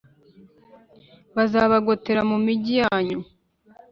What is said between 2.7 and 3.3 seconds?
yanyu.“